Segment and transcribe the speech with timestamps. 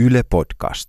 [0.00, 0.88] Yle Podcast.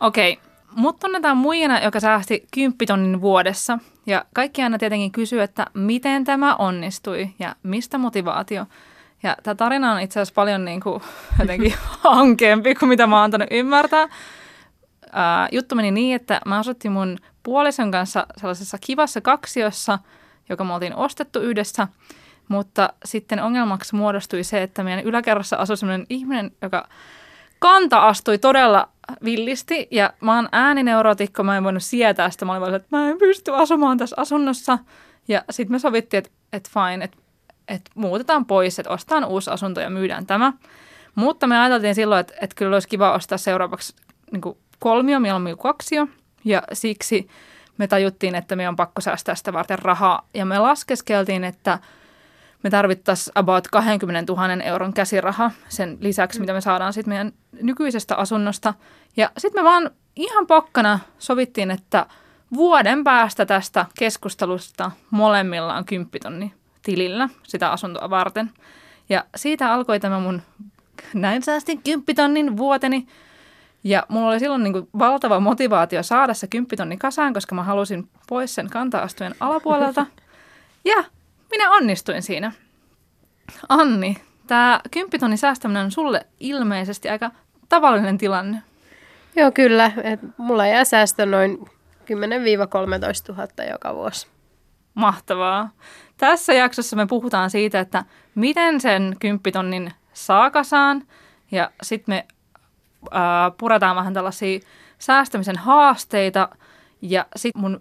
[0.00, 0.38] Okei,
[0.70, 3.78] mut tunnetaan muijana, joka säästi 10 tonnin vuodessa.
[4.06, 8.66] Ja kaikki aina tietenkin kysyy, että miten tämä onnistui ja mistä motivaatio.
[9.22, 11.02] Ja tämä tarina on itse asiassa paljon niin kuin,
[11.40, 11.74] jotenkin
[12.04, 14.08] hankeampi kuin mitä mä oon antanut ymmärtää.
[15.12, 19.98] Ää, juttu meni niin, että mä asuttiin mun puolison kanssa sellaisessa kivassa kaksiossa,
[20.48, 21.88] joka me oltiin ostettu yhdessä.
[22.48, 26.88] Mutta sitten ongelmaksi muodostui se, että meidän yläkerrassa asui sellainen ihminen, joka
[27.58, 28.88] kanta astui todella
[29.24, 32.44] villisti ja mä oon äänineurotikko, mä en voinut sietää sitä.
[32.44, 34.78] Mä olin vaan, että mä en pysty asumaan tässä asunnossa.
[35.28, 37.16] Ja sitten me sovittiin, että, että fine, että,
[37.68, 40.52] että muutetaan pois, että ostetaan uusi asunto ja myydään tämä.
[41.14, 43.96] Mutta me ajateltiin silloin, että, että kyllä olisi kiva ostaa seuraavaksi
[44.30, 46.08] niin kuin kolmio, mieluummin kaksio.
[46.44, 47.28] Ja siksi
[47.78, 50.28] me tajuttiin, että me on pakko säästää sitä varten rahaa.
[50.34, 51.78] Ja me laskeskeltiin, että
[52.62, 58.16] me tarvittaisiin about 20 000 euron käsiraha sen lisäksi, mitä me saadaan sitten meidän nykyisestä
[58.16, 58.74] asunnosta.
[59.16, 62.06] Ja sitten me vaan ihan pokkana sovittiin, että
[62.54, 68.50] vuoden päästä tästä keskustelusta molemmilla on 10 tonni tilillä sitä asuntoa varten.
[69.08, 70.42] Ja siitä alkoi tämä mun
[71.14, 73.06] näin säästin 10 tonnin vuoteni.
[73.84, 77.62] Ja mulla oli silloin niin kuin valtava motivaatio saada se 10 tonni kasaan, koska mä
[77.62, 80.06] halusin pois sen kanta-astujen alapuolelta.
[80.84, 81.04] Ja
[81.50, 82.52] minä onnistuin siinä.
[83.68, 84.16] Anni,
[84.46, 87.30] tämä 10 tonnin säästäminen on sulle ilmeisesti aika
[87.68, 88.62] tavallinen tilanne.
[89.36, 89.92] Joo, kyllä.
[90.02, 91.64] Et mulla jää säästö noin 10-13
[93.28, 94.26] 000 joka vuosi.
[94.94, 95.70] Mahtavaa.
[96.16, 101.02] Tässä jaksossa me puhutaan siitä, että miten sen 10 tonnin saa kasaan
[101.50, 102.26] ja sitten me
[103.10, 104.60] ää, purataan vähän tällaisia
[104.98, 106.48] säästämisen haasteita
[107.02, 107.80] ja sitten mun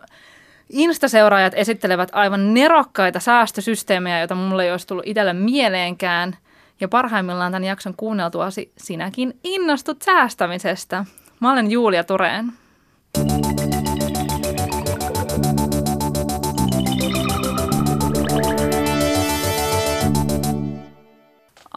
[0.72, 6.38] Insta-seuraajat esittelevät aivan nerokkaita säästösysteemejä, joita mulle ei olisi tullut itselle mieleenkään.
[6.80, 11.06] Ja parhaimmillaan tämän jakson kuunneltuasi sinäkin innostut säästämisestä.
[11.40, 12.54] Mä olen Julia Tureen.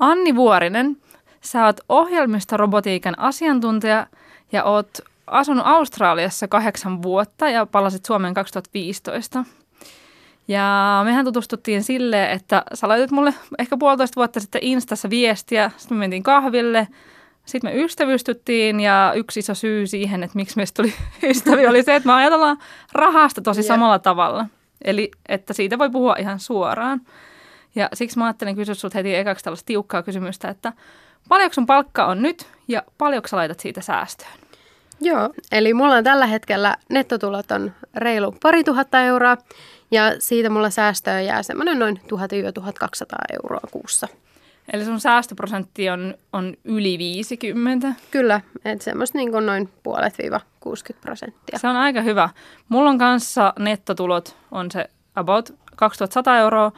[0.01, 0.97] Anni Vuorinen,
[1.45, 4.07] sä oot ohjelmistorobotiikan asiantuntija
[4.53, 9.45] ja oot asunut Australiassa kahdeksan vuotta ja palasit Suomeen 2015.
[10.49, 15.97] Ja mehän tutustuttiin silleen, että sä laitit mulle ehkä puolitoista vuotta sitten Instassa viestiä, sitten
[15.97, 16.89] me mentiin kahville,
[17.45, 20.95] sitten me ystävystyttiin ja yksi iso syy siihen, että miksi meistä tuli
[21.31, 22.59] ystäviä, oli se, että me ajatellaan
[22.93, 23.67] rahasta tosi yeah.
[23.67, 24.47] samalla tavalla.
[24.85, 27.01] Eli että siitä voi puhua ihan suoraan.
[27.75, 30.73] Ja siksi mä ajattelin kysyä sinulta heti ekaksi tällaista tiukkaa kysymystä, että
[31.29, 34.31] paljonko sun palkka on nyt ja paljonko sä laitat siitä säästöön?
[35.01, 39.37] Joo, eli mulla on tällä hetkellä nettotulot on reilu pari tuhatta euroa
[39.91, 42.07] ja siitä mulla säästöä jää semmoinen noin 1000-1200
[43.33, 44.09] euroa kuussa.
[44.73, 47.95] Eli sun säästöprosentti on, on yli 50?
[48.11, 51.59] Kyllä, että semmoista niin kuin noin puolet viiva 60 prosenttia.
[51.59, 52.29] Se on aika hyvä.
[52.69, 56.73] Mulla on kanssa nettotulot on se about 2100 euroa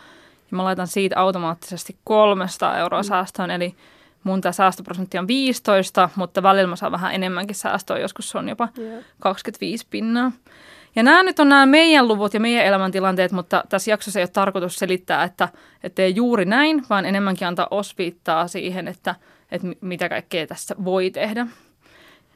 [0.51, 3.07] ja mä laitan siitä automaattisesti 300 euroa mm.
[3.07, 3.75] säästöön, eli
[4.27, 8.49] mun tämä säästöprosentti on 15, mutta välillä mä saan vähän enemmänkin säästöä, joskus se on
[8.49, 9.05] jopa yeah.
[9.21, 10.33] 25 pinnaa.
[10.97, 14.31] Ja nämä nyt on nämä meidän luvut ja meidän elämäntilanteet, mutta tässä jaksossa ei ole
[14.33, 15.49] tarkoitus selittää, että,
[15.83, 19.15] että ei juuri näin, vaan enemmänkin antaa osviittaa siihen, että,
[19.53, 21.47] että mitä kaikkea tässä voi tehdä.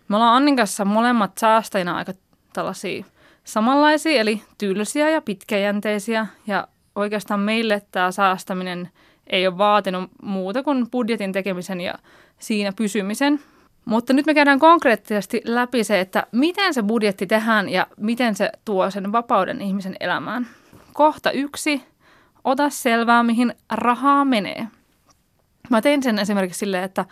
[0.08, 2.12] Me ollaan Annin kanssa molemmat säästäjinä aika
[2.52, 3.04] tällaisia
[3.44, 6.26] samanlaisia, eli tylsiä ja pitkäjänteisiä.
[6.46, 8.88] Ja oikeastaan meille tämä säästäminen–
[9.30, 11.94] ei ole vaatinut muuta kuin budjetin tekemisen ja
[12.38, 13.40] siinä pysymisen.
[13.84, 18.52] Mutta nyt me käydään konkreettisesti läpi se, että miten se budjetti tehdään ja miten se
[18.64, 20.46] tuo sen vapauden ihmisen elämään.
[20.92, 21.82] Kohta yksi,
[22.44, 24.66] ota selvää, mihin rahaa menee.
[25.70, 27.04] Mä tein sen esimerkiksi silleen, että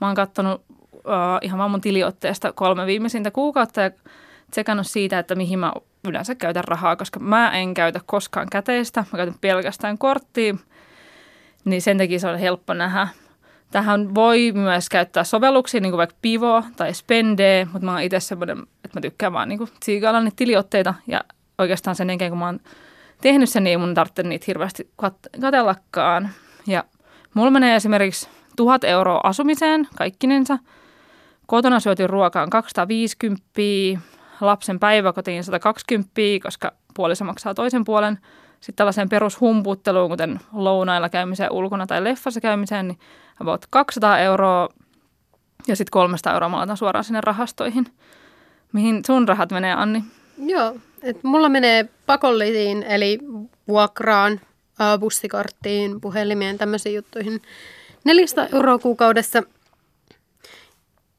[0.00, 0.64] mä oon katsonut
[0.94, 1.02] uh,
[1.42, 3.90] ihan vaan mun tiliotteesta kolme viimeisintä kuukautta ja
[4.50, 5.72] tsekannut siitä, että mihin mä
[6.08, 10.54] yleensä käytän rahaa, koska mä en käytä koskaan käteistä, mä käytän pelkästään korttia
[11.68, 13.08] niin sen takia se on helppo nähdä.
[13.70, 18.20] Tähän voi myös käyttää sovelluksia, niin kuin vaikka Pivo tai Spende, mutta mä oon itse
[18.20, 21.20] semmoinen, että mä tykkään vaan niin tsiikailla niitä tiliotteita ja
[21.58, 22.60] oikeastaan sen jälkeen, kun mä oon
[23.20, 26.28] tehnyt sen, niin ei mun tarvitse niitä hirveästi kat- katellakaan.
[26.66, 26.84] Ja
[27.34, 30.58] mulla menee esimerkiksi tuhat euroa asumiseen kaikkinensa.
[31.46, 33.42] Kotona syötyyn ruokaan 250,
[34.40, 36.10] lapsen päiväkotiin 120,
[36.42, 38.18] koska puoliso maksaa toisen puolen–
[38.60, 42.98] sitten tällaiseen perushumputteluun, kuten lounailla käymiseen ulkona tai leffassa käymiseen, niin
[43.40, 44.68] about 200 euroa
[45.68, 47.86] ja sitten 300 euroa mä laitan suoraan sinne rahastoihin.
[48.72, 50.04] Mihin sun rahat menee, Anni?
[50.38, 53.18] Joo, että mulla menee pakollisiin, eli
[53.68, 54.40] vuokraan,
[55.00, 57.42] bussikorttiin, puhelimien, tämmöisiin juttuihin
[58.04, 59.42] 400 euroa kuukaudessa.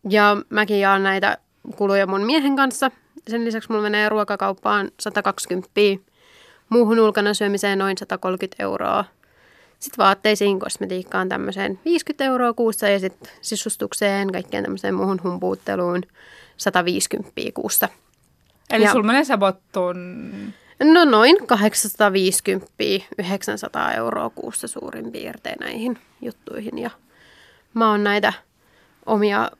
[0.10, 1.38] Ja mäkin jaan näitä
[1.76, 2.92] kuluja mun miehen kanssa.
[3.28, 5.70] Sen lisäksi mulla menee ruokakauppaan 120
[6.70, 9.06] muuhun ulkona syömiseen noin 130 euroa.
[9.80, 16.04] Sitten vaatteisiin, kosmetiikkaan tämmöiseen 50 euroa kuussa ja sitten sisustukseen, kaikkeen tämmöiseen muuhun humpuutteluun
[16.58, 17.90] 150 kuussa.
[18.70, 20.32] Eli ja, sulla menee se botton...
[20.84, 21.44] No noin 850-900
[23.98, 26.78] euroa kuussa suurin piirtein näihin juttuihin.
[26.78, 26.90] Ja
[27.74, 28.34] mä oon näitä
[29.06, 29.52] omia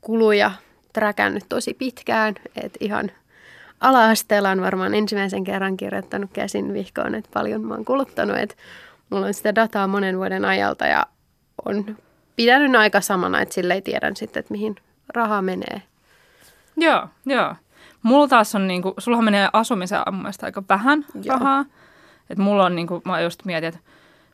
[0.00, 0.50] kuluja
[0.92, 3.10] träkännyt tosi pitkään, että ihan
[3.80, 8.54] ala-asteella on varmaan ensimmäisen kerran kirjoittanut käsin vihkoon, että paljon mä oon kuluttanut, että
[9.10, 11.06] mulla on sitä dataa monen vuoden ajalta ja
[11.64, 11.96] on
[12.36, 14.76] pitänyt aika samana, että sille ei tiedän sitten, että mihin
[15.14, 15.82] raha menee.
[16.76, 17.54] Joo, joo.
[18.02, 21.38] Mulla taas on, niinku, sullahan menee asumisen ammasta aika vähän joo.
[21.38, 21.64] rahaa.
[22.30, 23.80] Että mulla on, niinku, mä just mietin, että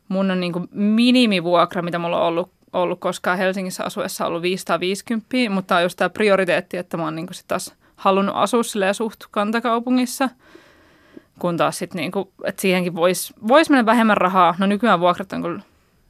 [0.07, 5.75] mun on niinku minimivuokra, mitä mulla on ollut, ollut koskaan Helsingissä asuessa ollut 550, mutta
[5.75, 10.29] on just tämä prioriteetti, että mä oon niinku sit taas halunnut asua suht kantakaupungissa–
[11.41, 14.55] kun taas sitten niinku, että siihenkin voisi vois mennä vähemmän rahaa.
[14.57, 15.61] No nykyään vuokrat on kyllä,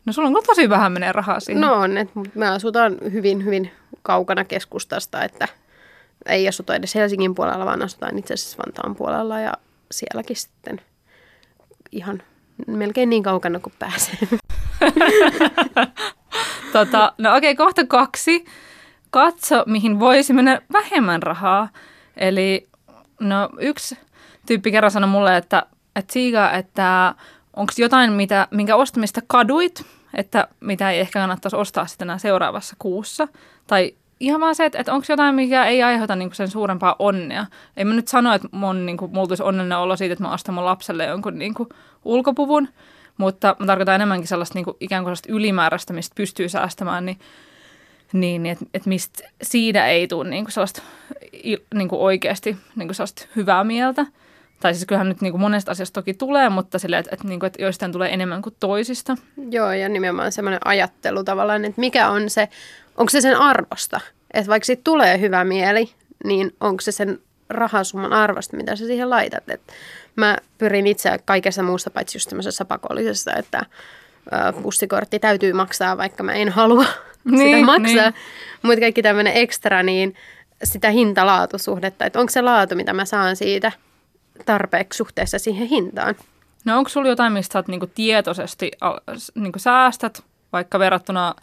[0.06, 1.62] no sulla on kyllä tosi vähän menee rahaa siihen.
[1.62, 3.72] No on, että me asutaan hyvin, hyvin
[4.02, 5.48] kaukana keskustasta, että
[6.26, 9.54] ei asuta edes Helsingin puolella, vaan asutaan itse asiassa Vantaan puolella ja
[9.92, 10.82] sielläkin sitten
[11.92, 12.22] ihan
[12.68, 14.18] melkein niin kaukana kuin pääsee.
[16.74, 18.46] tota, no okei, okay, kohta kaksi.
[19.12, 21.70] Katso, mihin voisi mennä vähemmän rahaa.
[22.18, 22.70] Eli
[23.20, 24.00] no yksi
[24.46, 25.66] tyyppi kerran sanoi mulle, että,
[25.96, 27.16] että Siiga, että
[27.56, 32.76] onko jotain, mitä, minkä ostamista kaduit, että mitä ei ehkä kannattaisi ostaa sitten enää seuraavassa
[32.80, 33.28] kuussa.
[33.68, 37.46] Tai ihan vaan se, että, että onko jotain, mikä ei aiheuta niin sen suurempaa onnea.
[37.78, 40.34] Ei mä nyt sano, että mun, niin kuin, mulla tulisi onnellinen olo siitä, että mä
[40.34, 41.70] ostan mun lapselle jonkun niin kuin,
[42.06, 42.68] ulkopuvun,
[43.18, 47.20] mutta mä tarkoitan enemmänkin sellaista niin kuin, ikään kuin sellaista ylimääräistä, mistä pystyy säästämään, niin
[48.14, 50.82] niin, että et mistä siitä ei tule niin kuin sellaista
[51.74, 54.06] niin kuin oikeasti niin kuin sellaista hyvää mieltä.
[54.60, 57.40] Tai siis kyllähän nyt niin kuin monesta asiasta toki tulee, mutta sille, että, että, niin
[57.40, 59.18] kuin, että joistain tulee enemmän kuin toisista.
[59.52, 62.50] Joo, ja nimenomaan semmoinen ajattelu tavallaan, että mikä on se,
[62.98, 64.00] onko se sen arvosta?
[64.34, 65.92] Että vaikka siitä tulee hyvä mieli,
[66.24, 67.20] niin onko se sen
[67.50, 69.50] rahasumman arvosta, mitä sä siihen laitat.
[69.50, 69.62] Et
[70.16, 73.66] mä pyrin itse kaikessa muusta paitsi just tämmöisessä pakollisessa, että
[74.62, 76.86] bussikortti täytyy maksaa, vaikka mä en halua
[77.24, 78.10] niin, sitä maksaa.
[78.10, 78.14] Niin.
[78.62, 80.16] Mutta kaikki tämmöinen ekstra, niin
[80.64, 83.72] sitä hinta-laatusuhdetta, että onko se laatu, mitä mä saan siitä–
[84.46, 86.16] tarpeeksi suhteessa siihen hintaan.
[86.66, 88.72] No onko sulla jotain, mistä sä niinku tietoisesti
[89.36, 90.24] niinku säästät,
[90.54, 91.36] vaikka verrattuna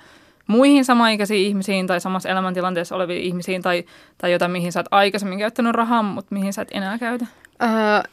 [0.46, 3.84] muihin samaikäisiin ihmisiin tai samassa elämäntilanteessa oleviin ihmisiin tai,
[4.18, 7.26] tai jotain, mihin sä oot aikaisemmin käyttänyt rahaa, mutta mihin sä et enää käytä?
[7.62, 7.68] Öö,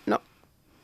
[0.05, 0.19] no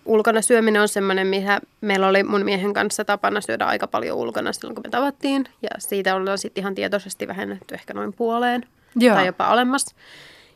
[0.06, 4.54] ulkona syöminen on semmoinen, mikä meillä oli mun miehen kanssa tapana syödä aika paljon ulkona
[4.54, 5.46] silloin, kun me tavattiin.
[5.62, 8.66] Ja siitä ollaan sitten ihan tietoisesti vähennetty ehkä noin puoleen
[8.96, 9.16] Joo.
[9.16, 9.96] tai jopa olemassa.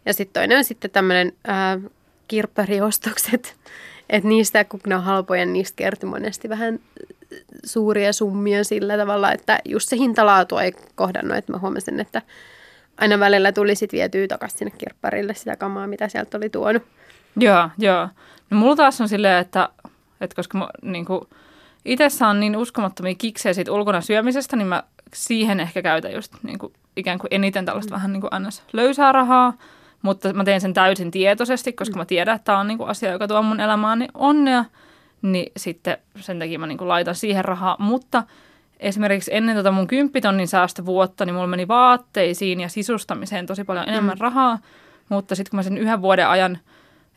[0.06, 1.92] Ja sitten toinen on sitten tämmöinen äh,
[2.28, 3.56] kirppariostokset.
[4.10, 6.80] Että niistä, kun ne on halpoja, niin niistä kertoo monesti vähän
[7.66, 11.38] suuria summia sillä tavalla, että just se hintalaatu ei kohdannut.
[11.38, 12.22] Että mä huomasin, että
[12.98, 16.84] aina välillä tuli sitten vietyä takaisin sinne kirpparille sitä kamaa, mitä sieltä oli tuonut.
[17.38, 18.10] Joo, joo.
[18.50, 19.70] No mulla taas on silleen, että,
[20.22, 21.22] että koska mä niin kuin,
[21.86, 24.84] itse saan niin uskomattomia kiksejä siitä ulkona syömisestä, niin mä
[25.14, 27.96] siihen ehkä käytän just niin kuin, ikään kuin eniten tällaista mm.
[27.96, 29.54] vähän niin kuin annas löysää rahaa.
[30.02, 33.28] Mutta mä teen sen täysin tietoisesti, koska mä tiedän, että tämä on niinku asia, joka
[33.28, 34.66] tuo mun elämääni onnea.
[35.22, 37.76] Niin sitten sen takia mä niinku laitan siihen rahaa.
[37.80, 38.24] Mutta
[38.80, 44.18] esimerkiksi ennen tota mun kymppitonnin säästövuotta, niin mulla meni vaatteisiin ja sisustamiseen tosi paljon enemmän
[44.18, 44.22] mm.
[44.22, 44.60] rahaa.
[45.10, 46.58] Mutta sitten kun mä sen yhden vuoden ajan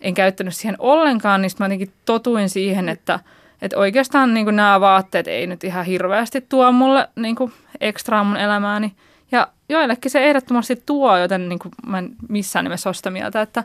[0.01, 3.21] en käyttänyt siihen ollenkaan, niin sitten mä jotenkin totuin siihen, että,
[3.63, 7.37] että oikeastaan niin nämä vaatteet ei nyt ihan hirveästi tuo mulle niin
[7.81, 8.93] ekstraa mun elämääni.
[9.33, 13.43] Ja joillekin se ehdottomasti tuo, joten niin kuin mä en missään nimessä ole sitä mieltä,
[13.43, 13.65] että,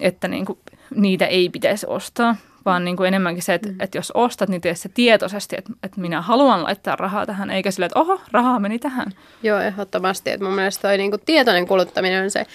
[0.00, 0.58] että niin kuin
[0.94, 3.80] niitä ei pitäisi ostaa, vaan niin kuin enemmänkin se, että, mm.
[3.80, 7.70] että jos ostat, niin tee se tietoisesti, että, että minä haluan laittaa rahaa tähän, eikä
[7.70, 9.12] sille, että oho, rahaa meni tähän.
[9.42, 10.30] Joo, ehdottomasti.
[10.30, 12.46] Että mun mielestä toi niin kuin tietoinen kuluttaminen on se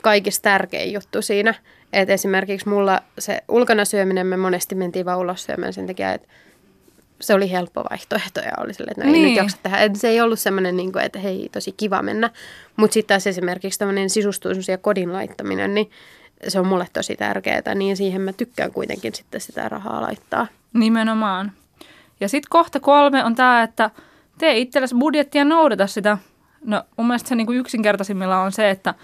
[0.00, 1.54] kaikista tärkein juttu siinä.
[1.94, 6.28] Että esimerkiksi mulla se ulkona syöminen, me monesti mentiin vaan ulos syömään sen takia, että
[7.20, 9.28] se oli helppo vaihtoehto ja oli silleen, että no ei niin.
[9.28, 9.78] nyt jaksa tehdä.
[9.78, 12.30] Et se ei ollut semmoinen, niin kuin, että hei, tosi kiva mennä.
[12.76, 15.90] Mutta sitten taas esimerkiksi tämmöinen sisustuisuus ja kodin laittaminen, niin
[16.48, 20.46] se on mulle tosi tärkeää, niin siihen mä tykkään kuitenkin sitten sitä rahaa laittaa.
[20.72, 21.52] Nimenomaan.
[22.20, 23.90] Ja sitten kohta kolme on tämä, että
[24.38, 26.18] tee itsellesi budjettia noudata sitä.
[26.64, 28.94] No mun mielestä se niin kuin yksinkertaisimmilla on se, että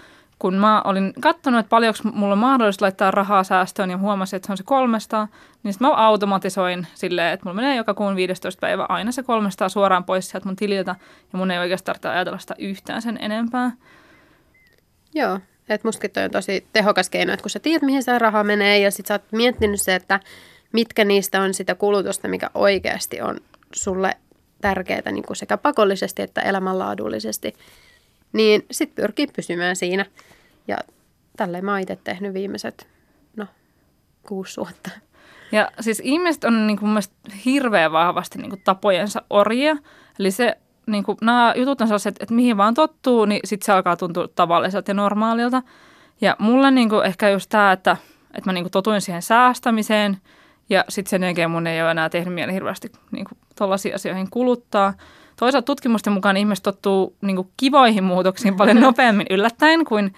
[0.41, 4.47] kun mä olin katsonut, että paljonko mulla on mahdollista laittaa rahaa säästöön ja huomasin, että
[4.47, 5.27] se on se 300,
[5.63, 9.69] niin sitten mä automatisoin silleen, että mulla menee joka kuun 15 päivä aina se 300
[9.69, 10.95] suoraan pois sieltä mun tililtä
[11.33, 13.71] ja mun ei oikeastaan tarvitse ajatella sitä yhtään sen enempää.
[15.13, 18.43] Joo, että mustakin toi on tosi tehokas keino, että kun sä tiedät, mihin se raha
[18.43, 20.19] menee ja sit sä oot miettinyt se, että
[20.71, 23.37] mitkä niistä on sitä kulutusta, mikä oikeasti on
[23.73, 24.17] sulle
[24.61, 27.53] tärkeää niin sekä pakollisesti että elämänlaadullisesti,
[28.33, 30.05] niin sitten pyrkii pysymään siinä.
[30.67, 30.77] Ja
[31.37, 32.87] tälleen mä itse tehnyt viimeiset,
[33.35, 33.45] no,
[34.23, 34.89] kuusi vuotta.
[35.51, 36.97] Ja siis ihmiset on niin kuin
[37.45, 39.77] hirveän vahvasti niin kuin tapojensa orjia.
[40.19, 40.57] Eli se,
[40.87, 44.27] niin kuin, nämä jutut on sellaiset, että mihin vaan tottuu, niin sitten se alkaa tuntua
[44.27, 45.61] tavalliselta ja normaalilta.
[46.21, 47.97] Ja mulle niin kuin ehkä just tämä, että,
[48.33, 50.17] että mä niin kuin totuin siihen säästämiseen–
[50.71, 53.25] ja sitten sen jälkeen mun ei ole enää tehnyt mieli hirveästi niin
[53.57, 54.93] tuollaisiin asioihin kuluttaa.
[55.41, 60.13] Toisaalta tutkimusten mukaan ihmiset tottuu niin kuin kivoihin muutoksiin paljon nopeammin yllättäen kuin,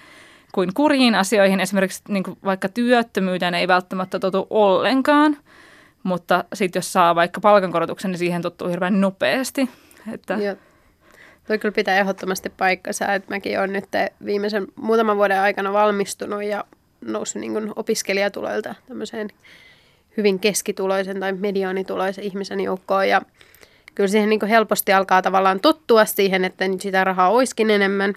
[0.52, 1.60] kuin kurjiin asioihin.
[1.60, 5.36] Esimerkiksi niin kuin vaikka työttömyyteen ei välttämättä totu ollenkaan,
[6.02, 9.70] mutta sitten jos saa vaikka palkankorotuksen, niin siihen tottuu hirveän nopeasti.
[10.12, 10.34] Että...
[10.34, 10.56] Joo.
[11.46, 13.88] Toi kyllä pitää ehdottomasti paikkansa, että mäkin olen nyt
[14.24, 16.64] viimeisen muutaman vuoden aikana valmistunut ja
[17.00, 19.28] noussut niin opiskelijatuloilta tämmöiseen
[20.16, 23.22] hyvin keskituloisen tai mediaanituloisen ihmisen joukkoon ja
[23.94, 28.14] kyllä siihen niin helposti alkaa tavallaan tottua siihen, että nyt sitä rahaa olisikin enemmän.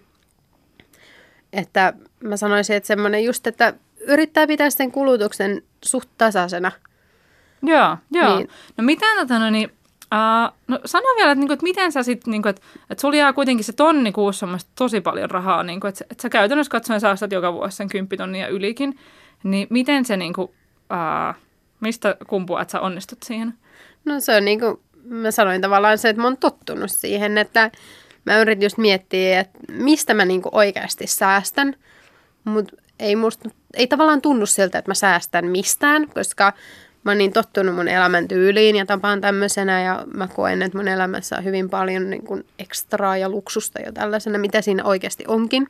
[1.53, 1.93] Että
[2.23, 3.73] mä sanoisin, että semmoinen just, että
[4.07, 6.71] yrittää pitää sen kulutuksen suht tasaisena.
[7.63, 8.37] Joo, joo.
[8.37, 8.49] Niin.
[8.77, 9.71] No miten tota, no niin,
[10.13, 13.33] uh, no sano vielä, että, niinku, että miten sä sitten, niinku, että, että sulla jää
[13.33, 17.53] kuitenkin se tonni kuussa tosi paljon rahaa, niinku, että, että sä käytännössä katsoen saastat joka
[17.53, 18.99] vuosi sen kymppitonnia ylikin,
[19.43, 21.47] niin miten se niinku, uh,
[21.79, 23.53] Mistä kumpuaa, että sä onnistut siihen?
[24.05, 24.79] No se on niin kuin
[25.09, 27.71] mä sanoin tavallaan se, että mä oon tottunut siihen, että
[28.25, 31.75] mä yritin just miettiä, että mistä mä niin kuin oikeasti säästän,
[32.43, 33.13] mutta ei,
[33.73, 36.53] ei tavallaan tunnu siltä, että mä säästän mistään, koska
[37.03, 40.87] mä oon niin tottunut mun elämän tyyliin ja tapaan tämmöisenä ja mä koen, että mun
[40.87, 45.67] elämässä on hyvin paljon niin kuin ekstraa ja luksusta jo tällaisena, mitä siinä oikeasti onkin.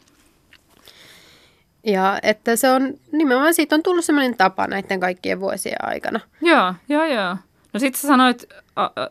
[1.84, 6.20] Ja että se on, nimenomaan siitä on tullut semmoinen tapa näiden kaikkien vuosien aikana.
[6.42, 7.36] Joo, joo, joo.
[7.78, 8.46] No sit sä sanoit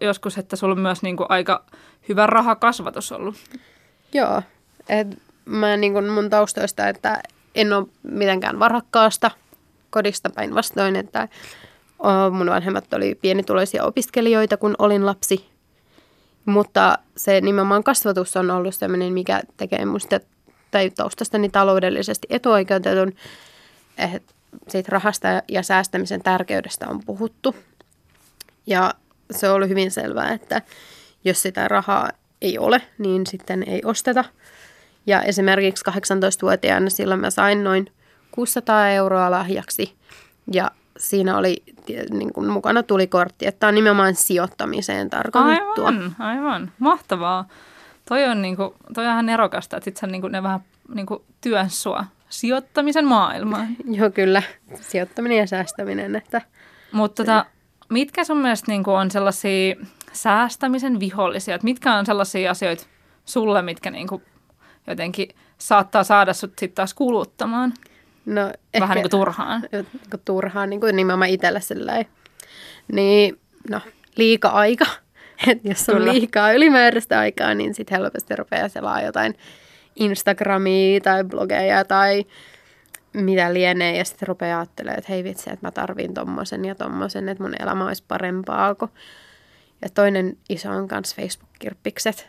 [0.01, 1.65] joskus, että sulla on myös niinku aika
[2.09, 3.35] hyvä rahakasvatus ollut.
[4.13, 4.43] Joo,
[4.89, 7.23] et mä niin kuin mun taustoista, että
[7.55, 9.31] en ole mitenkään varakkaasta
[9.91, 11.29] kodista päinvastoin, että
[12.31, 15.49] mun vanhemmat oli pienituloisia opiskelijoita, kun olin lapsi.
[16.45, 20.21] Mutta se nimenomaan kasvatus on ollut sellainen, mikä tekee musta
[20.71, 23.13] tai taustastani taloudellisesti etuoikeutetun.
[24.69, 27.55] Siitä rahasta ja säästämisen tärkeydestä on puhuttu.
[28.67, 28.95] Ja
[29.31, 30.63] se ollut hyvin selvää, että
[31.25, 32.11] jos sitä rahaa
[32.43, 34.25] ei ole, niin sitten ei osteta.
[35.07, 37.93] Ja esimerkiksi 18-vuotiaana silloin mä sain noin
[38.31, 39.95] 600 euroa lahjaksi
[40.53, 41.63] ja siinä oli
[42.11, 45.89] niin kuin mukana tulikortti, että tämä on nimenomaan sijoittamiseen tarkoitettua.
[45.89, 46.73] Aivan, aivan.
[46.79, 47.49] Mahtavaa.
[48.09, 50.61] Toi on, niinku, toi on ihan nerokasta, että sit sä niinku, ne vähän
[50.95, 53.69] niinku, työn sua sijoittamisen maailmaan.
[53.99, 54.43] Joo, kyllä.
[54.81, 56.17] Sijoittaminen ja säästäminen.
[56.17, 56.43] Että
[56.93, 57.47] Mutta tota,
[57.89, 59.77] mitkä sun mielestä niinku, on sellaisia
[60.13, 61.55] säästämisen vihollisia?
[61.55, 62.87] Et mitkä on sellaisia asioita
[63.25, 64.23] sulle, mitkä niinku,
[64.87, 65.29] jotenkin
[65.59, 67.73] saattaa saada sut sitten taas kuluttamaan?
[68.27, 69.63] No, Vähän ehkä, niin kuin turhaan.
[69.73, 72.07] Niin kuin turhaan, niin kuin nimenomaan itselle sellainen.
[72.93, 73.41] Niin,
[73.71, 73.81] no,
[74.17, 74.87] liika aika
[75.47, 76.13] että jos on Kyllä.
[76.13, 79.35] liikaa ylimääräistä aikaa, niin sitten helposti rupeaa selaa jotain
[79.97, 82.25] Instagramia tai blogeja tai
[83.25, 83.97] mitä lienee.
[83.97, 87.55] Ja sitten rupeaa ajattelemaan, että hei vitsi, että mä tarvin tommosen ja tommosen, että mun
[87.61, 88.75] elämä olisi parempaa.
[88.75, 88.89] Kun...
[89.83, 92.29] Ja toinen iso on myös Facebook-kirppikset.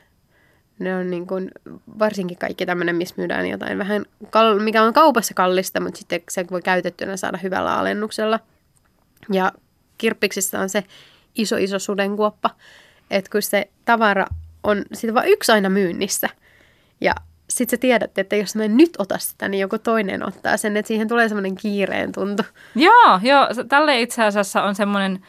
[0.80, 1.52] Ne on niin kuin,
[2.00, 6.46] varsinkin kaikki tämmöinen, missä myydään jotain vähän, kal- mikä on kaupassa kallista, mutta sitten se
[6.52, 8.40] voi käytettynä saada hyvällä alennuksella.
[9.32, 9.52] Ja
[9.98, 10.84] kirppiksissä on se
[11.36, 12.50] iso iso sudenkuoppa,
[13.12, 14.26] että kun se tavara
[14.64, 16.30] on sitten vain yksi aina myynnissä
[17.02, 17.16] ja
[17.50, 20.78] sitten sä tiedät, että jos mä en nyt ota sitä, niin joku toinen ottaa sen,
[20.78, 22.44] että siihen tulee semmoinen kiireen tuntu.
[22.76, 23.48] Joo, joo.
[23.68, 25.20] Tälle itse asiassa on semmoinen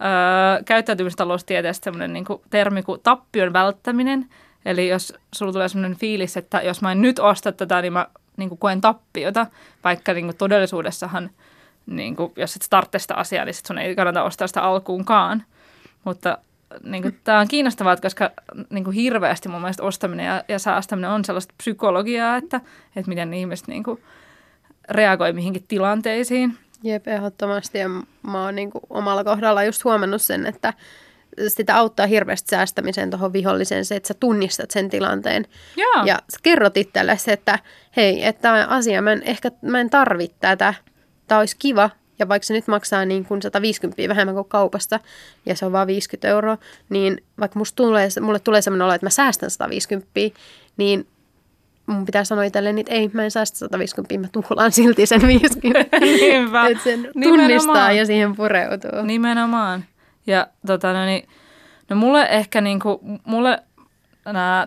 [0.00, 4.28] öö, käyttäytymistaloustieteestä semmoinen niin termi kuin tappion välttäminen.
[4.64, 8.06] Eli jos sulla tulee semmoinen fiilis, että jos mä en nyt osta tätä, niin mä
[8.36, 9.46] niin kuin koen tappiota,
[9.84, 11.30] vaikka niin kuin todellisuudessahan,
[11.86, 15.44] niin kuin, jos et startte sitä asiaa, niin sit sun ei kannata ostaa sitä alkuunkaan.
[16.04, 16.38] Mutta
[16.82, 18.30] niin kuin, tämä on kiinnostavaa, koska
[18.70, 22.60] niin kuin hirveästi mun mielestä ostaminen ja, ja säästäminen on sellaista psykologiaa, että,
[22.96, 24.00] että miten ihmiset niin kuin,
[24.90, 26.58] reagoi mihinkin tilanteisiin.
[26.82, 27.78] Jep, ehdottomasti.
[27.78, 27.88] Ja
[28.22, 30.72] mä oon niin kuin omalla kohdalla just huomannut sen, että
[31.48, 35.46] sitä auttaa hirveästi säästämiseen tuohon viholliseen se, että sä tunnistat sen tilanteen.
[35.76, 36.04] Joo.
[36.04, 37.58] Ja kerrot itsellesi, että
[37.96, 40.74] hei, että tämä asia, mä en, ehkä mä en tarvitse tätä.
[41.26, 45.00] Tämä olisi kiva, ja vaikka se nyt maksaa niin kuin 150 vähemmän kuin kaupasta,
[45.46, 49.06] ja se on vain 50 euroa, niin vaikka musta tulee, mulle tulee sellainen olo, että
[49.06, 50.08] mä säästän 150,
[50.76, 51.06] niin
[51.86, 55.96] mun pitää sanoa itselleni, että ei, mä en säästä 150, mä tuhlaan silti sen 50.
[56.00, 56.66] Niinpä.
[56.66, 59.02] että sen tunnistaa ja siihen pureutuu.
[59.02, 59.84] Nimenomaan.
[60.26, 61.28] Ja tota, no, niin,
[61.88, 63.62] no mulle ehkä niinku, mulle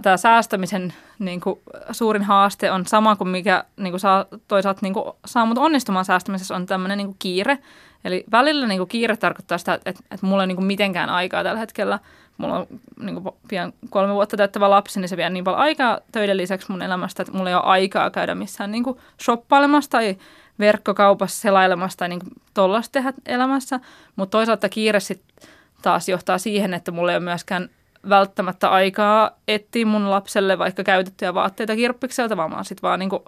[0.02, 1.60] tämä säästämisen niin kuin,
[1.92, 6.06] suurin haaste on sama kuin mikä niin kuin saa, toisaalta niin kuin, saa mut onnistumaan
[6.06, 7.58] säästämisessä on tämmöinen niin kiire.
[8.04, 11.10] Eli välillä niin kuin, kiire tarkoittaa sitä, että, että, että mulla ei niin kuin, mitenkään
[11.10, 12.00] aikaa tällä hetkellä.
[12.38, 12.68] Mulla on
[13.00, 16.72] niin kuin, pian kolme vuotta täyttävä lapsi, niin se vie niin paljon aikaa töiden lisäksi
[16.72, 20.18] mun elämästä, että mulla ei ole aikaa käydä missään niin kuin, shoppailemassa tai
[20.60, 22.22] verkkokaupassa selailemassa tai niin
[22.54, 23.80] tollaista tehdä elämässä.
[24.16, 25.50] Mutta toisaalta kiire sitten
[25.82, 27.70] taas johtaa siihen, että mulla ei ole myöskään
[28.10, 33.26] välttämättä aikaa etsiä mun lapselle vaikka käytettyjä vaatteita kirppikseltä, vaan mä oon sit vaan niinku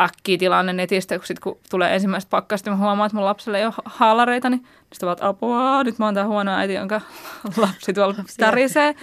[0.00, 3.64] äkkiä tilanne netistä, kun, sit, kun tulee ensimmäiset pakkasta, mä huomaan, että mun lapselle ei
[3.64, 7.00] ole haalareita, niin sitten vaan, apua, nyt mä oon tää huono äiti, jonka
[7.56, 8.94] lapsi tuolla tärisee.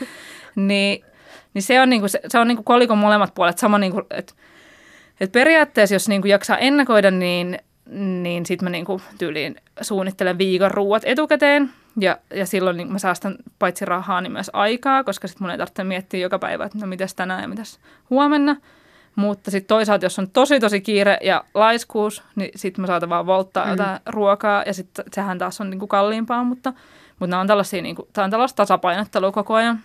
[0.56, 1.06] Niin,
[1.54, 3.58] niin se on, niinku, se, se on niinku kolikon molemmat puolet.
[3.58, 4.34] Sama niinku, että
[5.20, 7.60] et periaatteessa, jos niinku jaksaa ennakoida, niin,
[8.22, 11.72] niin sitten mä niinku tyyliin suunnittelen viikon ruuat etukäteen.
[12.00, 15.58] Ja, ja silloin niin mä säästän paitsi rahaa, niin myös aikaa, koska sitten mun ei
[15.58, 17.80] tarvitse miettiä joka päivä, että no mitäs tänään ja mitäs
[18.10, 18.56] huomenna.
[19.16, 23.26] Mutta sitten toisaalta, jos on tosi tosi kiire ja laiskuus, niin sitten mä saatan vaan
[23.26, 23.72] volttaa mm.
[23.72, 26.74] jotain ruokaa ja sitten sehän taas on niinku kalliimpaa, mutta,
[27.20, 29.80] mutta nämä on tällaisia, niinku, tämä on tällaista tasapainottelua koko ajan.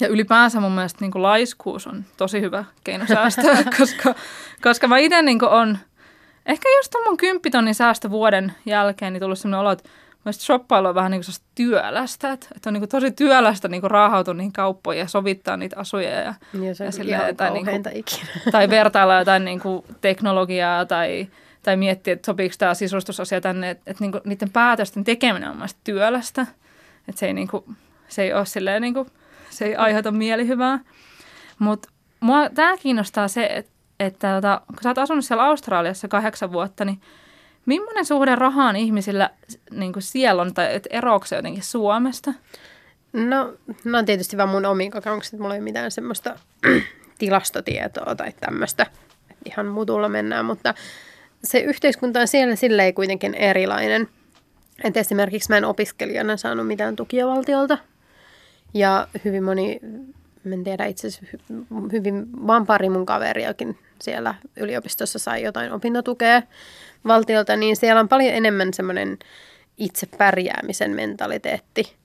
[0.00, 4.14] Ja ylipäänsä mun mielestä niinku laiskuus on tosi hyvä keino säästää, koska,
[4.62, 5.78] koska mä itse niinku on,
[6.46, 9.88] ehkä just mun kymppitonnin säästö vuoden jälkeen, niin tullut sellainen olo, että
[10.26, 13.80] Mielestäni shoppailu on vähän niin kuin työlästä, että, että on niin kuin tosi työlästä niin
[13.80, 16.10] kuin raahautua niihin kauppoihin ja sovittaa niitä asuja.
[16.10, 18.26] Ja, ja se on ja silleen, tai, niin kuin, ikinä.
[18.52, 21.26] tai vertailla jotain niin kuin teknologiaa tai,
[21.62, 25.56] tai miettiä, että sopiiko tämä sisustusasia tänne, että, että niin kuin, niiden päätösten tekeminen on
[25.56, 26.46] mielestäni työlästä.
[27.08, 27.64] Että se ei, niin kuin,
[28.08, 29.08] se ei ole silleen, niin kuin,
[29.50, 30.78] se ei aiheuta mielihyvää.
[31.58, 31.88] Mutta
[32.20, 36.84] mua tämä kiinnostaa se, että, että tota, kun sä oot asunut siellä Australiassa kahdeksan vuotta,
[36.84, 37.00] niin–
[37.66, 39.30] Millainen suhde rahaan ihmisillä
[39.70, 42.32] niin kuin siellä on, tai eroako se jotenkin Suomesta?
[43.12, 45.40] No, no on tietysti vaan mun omiin kokemukset.
[45.40, 46.38] Mulla ei ole mitään semmoista
[47.18, 48.86] tilastotietoa tai tämmöistä.
[49.44, 50.74] Ihan mutulla mennään, mutta
[51.44, 54.08] se yhteiskunta on siellä silleen kuitenkin erilainen.
[54.84, 57.78] Et esimerkiksi mä en opiskelijana saanut mitään tukia valtiolta.
[58.74, 59.80] Ja hyvin moni,
[60.52, 61.36] en tiedä itse asiassa
[61.92, 66.42] hyvin, vaan pari mun kaveriakin siellä yliopistossa sai jotain opintotukea
[67.06, 69.18] valtiolta, niin siellä on paljon enemmän semmoinen
[69.76, 71.96] itse pärjäämisen mentaliteetti.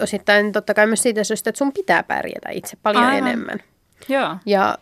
[0.00, 3.28] Osittain totta kai myös siitä syystä, että sun pitää pärjätä itse paljon Aivan.
[3.28, 3.58] enemmän.
[4.08, 4.36] Joo.
[4.46, 4.78] Ja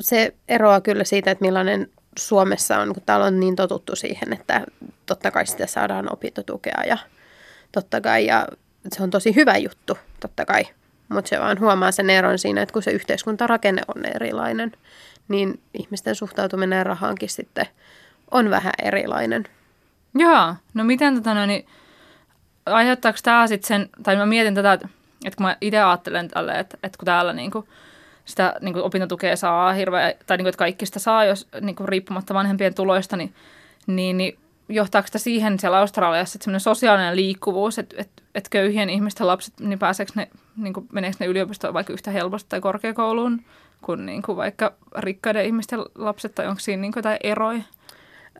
[0.00, 4.66] se eroaa kyllä siitä, että millainen Suomessa on, kun täällä on niin totuttu siihen, että
[5.06, 6.98] totta kai sitä saadaan opintotukea ja
[7.72, 8.46] totta kai, ja
[8.92, 10.64] se on tosi hyvä juttu, totta kai.
[11.08, 14.72] Mutta se vaan huomaa sen eron siinä, että kun se yhteiskuntarakenne on erilainen,
[15.28, 17.66] niin ihmisten suhtautuminen rahaankin sitten
[18.30, 19.44] on vähän erilainen.
[20.14, 21.66] Joo, no miten tota no, niin,
[22.66, 24.88] aiheuttaako tämä sitten sen, tai mä mietin tätä, että,
[25.36, 27.68] kun mä itse ajattelen tälle, että, että kun täällä niinku,
[28.24, 32.74] sitä niinku opintotukea saa hirveä, tai niinku, että kaikki sitä saa, jos niinku, riippumatta vanhempien
[32.74, 33.34] tuloista, niin,
[33.86, 38.90] niin, niin johtaako sitä siihen siellä Australiassa, että semmoinen sosiaalinen liikkuvuus, että, että, että köyhien
[38.90, 43.40] ihmisten lapset, niin pääseekö ne, niin kuin, meneekö ne yliopistoon vaikka yhtä helposti tai korkeakouluun
[43.82, 47.62] kuin, niin kuin vaikka rikkaiden ihmisten lapset, tai onko siinä niin kuin jotain eroja?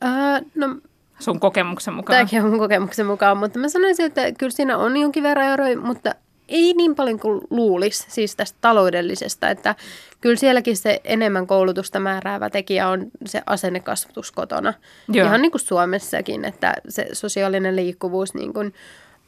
[0.05, 0.77] Uh, no,
[1.19, 2.17] Sun kokemuksen mukaan.
[2.17, 5.81] Tämäkin on mun kokemuksen mukaan, mutta mä sanoisin, että kyllä siinä on jonkin verran eroja,
[5.81, 6.15] mutta
[6.53, 9.75] ei niin paljon kuin luulisi siis tästä taloudellisesta, että
[10.21, 14.75] kyllä sielläkin se enemmän koulutusta määräävä tekijä on se asennekasvatus kotona.
[15.09, 15.27] Joo.
[15.27, 18.75] Ihan niin kuin Suomessakin, että se sosiaalinen liikkuvuus niin kuin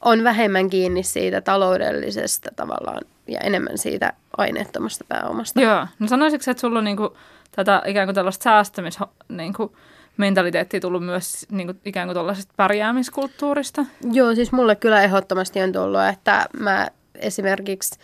[0.00, 5.60] on vähemmän kiinni siitä taloudellisesta tavallaan ja enemmän siitä aineettomasta pääomasta.
[5.60, 7.10] Joo, no sanoisitko, että sulla on niin kuin
[7.52, 8.98] tätä ikään kuin tällaista säästämis...
[9.28, 9.72] Niin kuin
[10.16, 13.84] mentaliteetti tullut myös niin kuin, ikään kuin tuollaisesta pärjäämiskulttuurista?
[14.12, 17.98] Joo, siis mulle kyllä ehdottomasti on tullut, että mä esimerkiksi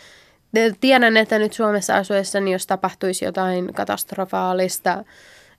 [0.81, 5.05] tiedän, että nyt Suomessa asuessa, niin jos tapahtuisi jotain katastrofaalista,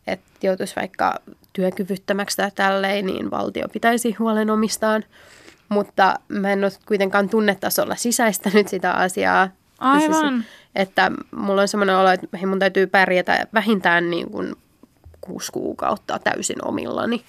[0.08, 1.16] että joutuisi vaikka
[1.54, 5.04] työkyvyttömäksi tai tälleen, niin valtio pitäisi huolen omistaan.
[5.70, 9.50] Mutta mä en ole kuitenkaan tunnetasolla sisäistänyt sitä asiaa.
[9.80, 10.34] Aivan.
[10.34, 14.56] Siis, että mulla on semmoinen olo, että mun täytyy pärjätä vähintään niin kuin
[15.22, 17.24] kuusi kuukautta täysin omillani.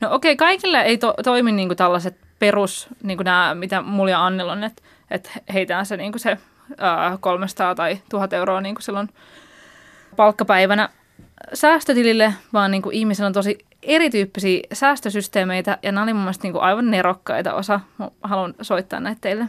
[0.00, 3.82] No okei, okay, kaikille ei to, toimi niin kuin tällaiset perus, niin kuin nämä, mitä
[3.82, 6.38] mulla ja Annilla on, että, että heitään se, niin kuin se
[6.78, 9.08] ää, 300 tai 1000 euroa niin kuin silloin
[10.16, 10.88] palkkapäivänä
[11.54, 16.52] säästötilille, vaan niin kuin ihmisillä on tosi erityyppisiä säästösysteemeitä ja nämä oli mun mielestä niin
[16.52, 17.80] kuin aivan nerokkaita osa.
[17.98, 19.44] Mä haluan soittaa näitä teille.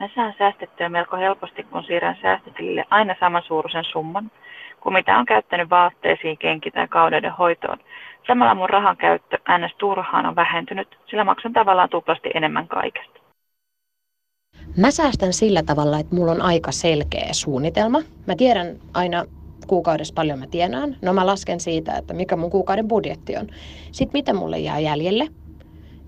[0.00, 4.30] Mä saan säästettyä melko helposti, kun siirrän säästötilille aina saman suuruisen summan
[4.80, 7.78] kuin mitä on käyttänyt vaatteisiin, kenki tai kaudeiden hoitoon.
[8.26, 9.74] Samalla mun rahan käyttö ns.
[9.78, 13.20] turhaan on vähentynyt, sillä maksan tavallaan tuplasti enemmän kaikesta.
[14.76, 17.98] Mä säästän sillä tavalla, että mulla on aika selkeä suunnitelma.
[18.26, 19.24] Mä tiedän aina
[19.66, 20.96] kuukaudessa paljon mä tienaan.
[21.02, 23.46] No mä lasken siitä, että mikä mun kuukauden budjetti on.
[23.92, 25.28] Sitten mitä mulle jää jäljelle,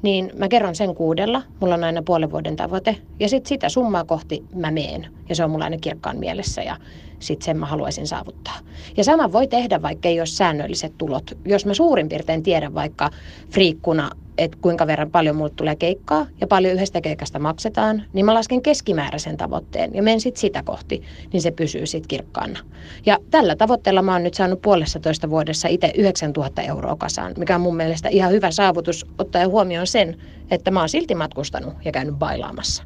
[0.03, 1.43] niin mä kerron sen kuudella.
[1.61, 2.97] Mulla on aina puolen vuoden tavoite.
[3.21, 5.07] Ja sitten sitä summaa kohti mä meen.
[5.29, 6.77] Ja se on mulla aina kirkkaan mielessä ja
[7.21, 8.59] sitten sen mä haluaisin saavuttaa.
[8.97, 11.39] Ja sama voi tehdä, vaikka ei ole säännölliset tulot.
[11.45, 13.11] Jos mä suurin piirtein tiedän vaikka
[13.51, 18.35] friikkuna, että kuinka verran paljon mulle tulee keikkaa ja paljon yhdestä keikasta maksetaan, niin mä
[18.35, 21.03] lasken keskimääräisen tavoitteen ja menen sitten sitä kohti,
[21.33, 22.59] niin se pysyy sitten kirkkaana.
[23.07, 27.55] Ja tällä tavoitteella mä oon nyt saanut puolessa toista vuodessa itse 9000 euroa kasaan, mikä
[27.55, 30.17] on mun mielestä ihan hyvä saavutus, ottaen huomioon sen,
[30.51, 32.83] että mä oon silti matkustanut ja käynyt bailaamassa.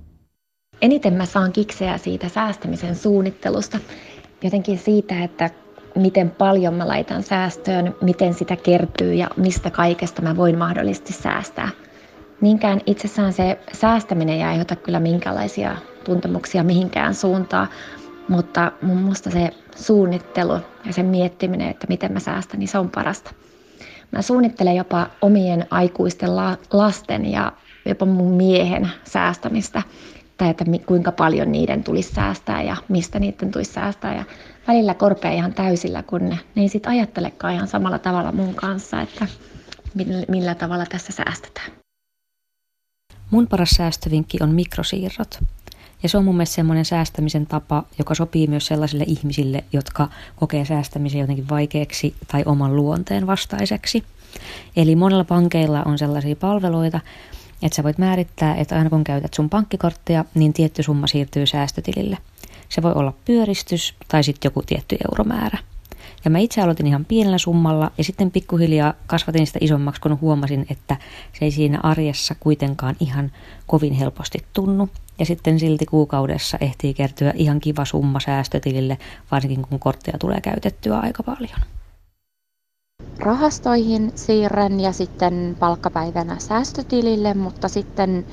[0.83, 3.79] Eniten mä saan kiksejä siitä säästämisen suunnittelusta.
[4.43, 5.51] Jotenkin siitä, että
[5.95, 11.69] miten paljon mä laitan säästöön, miten sitä kertyy ja mistä kaikesta mä voin mahdollisesti säästää.
[12.41, 17.69] Niinkään itsessään se säästäminen ei aiheuta kyllä minkälaisia tuntemuksia mihinkään suuntaan,
[18.29, 22.91] mutta mun mielestä se suunnittelu ja sen miettiminen, että miten mä säästän, niin se on
[22.91, 23.31] parasta.
[24.11, 27.53] Mä suunnittelen jopa omien aikuisten la- lasten ja
[27.85, 29.83] jopa mun miehen säästämistä,
[30.37, 34.17] tai että kuinka paljon niiden tulisi säästää ja mistä niiden tulisi säästää.
[34.17, 34.25] Ja
[34.69, 39.01] välillä korpea ihan täysillä, kun ne, ne ei sitten ajattelekaan ihan samalla tavalla mun kanssa,
[39.01, 39.27] että
[39.95, 41.71] millä, millä tavalla tässä säästetään.
[43.31, 45.39] Mun paras säästövinkki on mikrosiirrot.
[46.03, 50.65] Ja se on mun mielestä semmoinen säästämisen tapa, joka sopii myös sellaisille ihmisille, jotka kokee
[50.65, 54.05] säästämisen jotenkin vaikeaksi tai oman luonteen vastaiseksi.
[54.77, 57.01] Eli monella pankeilla on sellaisia palveluita,
[57.63, 62.19] että sä voit määrittää, että aina kun käytät sun pankkikorttia, niin tietty summa siirtyy säästötilille–
[62.73, 65.59] se voi olla pyöristys tai sitten joku tietty euromäärä.
[66.25, 70.67] Ja mä itse aloitin ihan pienellä summalla ja sitten pikkuhiljaa kasvatin sitä isommaksi, kun huomasin,
[70.71, 70.97] että
[71.33, 73.33] se ei siinä arjessa kuitenkaan ihan
[73.67, 74.89] kovin helposti tunnu.
[75.19, 78.99] Ja sitten silti kuukaudessa ehtii kertyä ihan kiva summa säästötilille,
[79.31, 81.61] varsinkin kun korttia tulee käytettyä aika paljon.
[83.19, 88.25] Rahastoihin siirrän ja sitten palkkapäivänä säästötilille, mutta sitten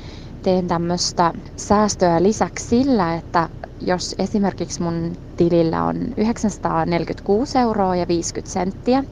[0.41, 8.53] teen tämmöistä säästöä lisäksi sillä, että jos esimerkiksi mun tilillä on 946 euroa ja 50
[8.53, 9.03] senttiä,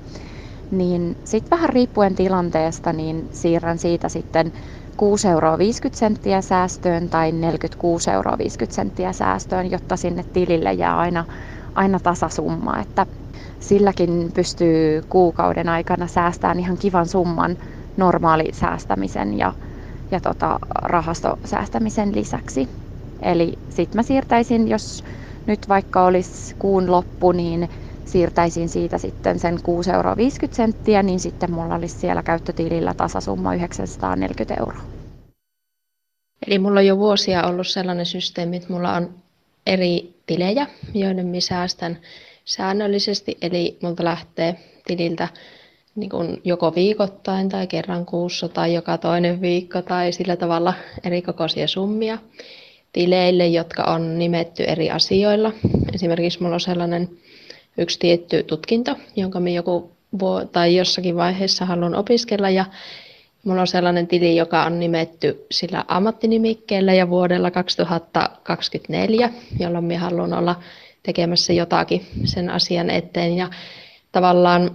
[0.71, 4.51] niin sitten vähän riippuen tilanteesta, niin siirrän siitä sitten
[4.97, 10.97] 6 euroa 50 senttiä säästöön tai 46 euroa 50 senttiä säästöön, jotta sinne tilille jää
[10.97, 11.25] aina,
[11.75, 13.05] aina tasasumma, että
[13.59, 17.57] silläkin pystyy kuukauden aikana säästämään ihan kivan summan
[17.97, 19.53] normaali säästämisen ja,
[20.11, 22.69] ja tota, rahastosäästämisen lisäksi.
[23.21, 25.03] Eli sitten mä siirtäisin, jos
[25.45, 27.69] nyt vaikka olisi kuun loppu, niin
[28.05, 30.15] siirtäisin siitä sitten sen 6,50 euroa,
[30.51, 34.81] senttiä, niin sitten mulla olisi siellä käyttötilillä tasasumma 940 euroa.
[36.47, 39.09] Eli mulla on jo vuosia ollut sellainen systeemi, että mulla on
[39.65, 41.97] eri tilejä, joiden minä säästän
[42.47, 43.37] säännöllisesti.
[43.41, 44.55] Eli multa lähtee
[44.85, 45.27] tililtä
[45.95, 51.21] niin kuin joko viikoittain tai kerran kuussa tai joka toinen viikko tai sillä tavalla eri
[51.21, 52.17] kokoisia summia
[52.93, 55.51] tileille, jotka on nimetty eri asioilla.
[55.93, 57.09] Esimerkiksi minulla on sellainen
[57.77, 62.65] yksi tietty tutkinto, jonka minä joku vuo, tai jossakin vaiheessa haluan opiskella ja
[63.43, 69.29] Minulla on sellainen tili, joka on nimetty sillä ammattinimikkeellä ja vuodella 2024,
[69.59, 70.55] jolloin minä haluan olla
[71.07, 73.37] tekemässä jotakin sen asian eteen.
[73.37, 73.49] Ja
[74.11, 74.71] tavallaan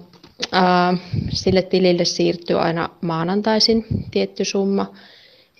[0.52, 0.96] ää,
[1.30, 4.94] sille tilille siirtyy aina maanantaisin tietty summa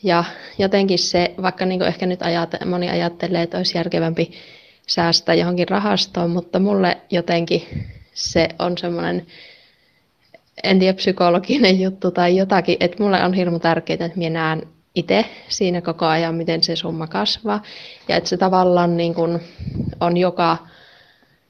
[0.03, 0.25] ja
[0.59, 4.31] jotenkin se, vaikka niin ehkä nyt ajate, moni ajattelee, että olisi järkevämpi
[4.87, 7.63] säästää johonkin rahastoon, mutta mulle jotenkin
[8.15, 9.27] se on semmoinen,
[10.65, 14.63] en tiedä, psykologinen juttu tai jotakin, että mulle on hirmu tärkeää, että minä näen
[14.95, 17.63] itse siinä koko ajan, miten se summa kasvaa.
[18.09, 19.41] Ja että se tavallaan niin kuin
[20.01, 20.57] on joka,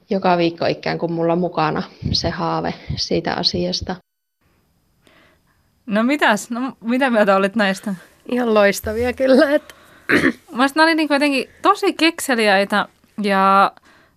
[0.09, 3.95] joka viikko ikään kuin mulla mukana se haave siitä asiasta.
[5.85, 6.49] No mitäs?
[6.49, 7.95] No, mitä mieltä olit näistä?
[8.31, 9.51] Ihan loistavia kyllä.
[9.51, 9.75] Että.
[10.51, 12.87] Mielestäni ne oli niin jotenkin tosi kekseliäitä
[13.21, 13.71] ja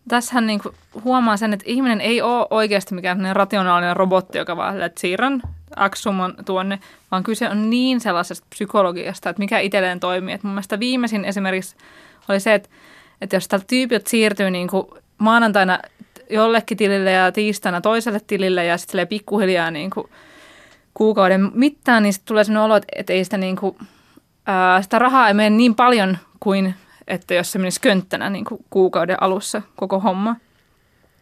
[0.08, 0.60] tässähän niin
[1.04, 5.42] huomaa sen, että ihminen ei ole oikeasti mikään rationaalinen robotti, joka vaan että siirrän
[5.90, 6.78] X-summan tuonne,
[7.10, 10.34] vaan kyse on niin sellaisesta psykologiasta, että mikä itselleen toimii.
[10.34, 11.76] Et mun mielestä viimeisin esimerkiksi
[12.28, 12.68] oli se, että,
[13.20, 14.86] että jos tyypit siirtyy niin kuin
[15.18, 15.78] maanantaina
[16.30, 20.06] jollekin tilille ja tiistaina toiselle tilille ja sitten pikkuhiljaa niin kuin
[20.94, 23.76] kuukauden mittaan, niin tulee sellainen olo, että ei sitä, niin kuin,
[24.46, 26.74] ää, sitä rahaa ei mene niin paljon kuin
[27.06, 30.36] että jos se menisi könttänä niin kuin kuukauden alussa koko homma,